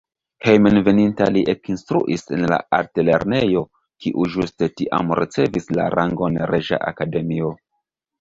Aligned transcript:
Hejmenveninta 0.43 1.25
li 1.33 1.41
ekinstruis 1.51 2.23
en 2.37 2.45
la 2.51 2.57
altlernejo, 2.77 3.61
kiu 4.05 4.25
ĝuste 4.37 4.71
tiam 4.81 5.13
ricevis 5.21 5.69
la 5.81 5.87
rangon 5.97 6.41
reĝa 6.53 6.81
akademio. 6.93 7.53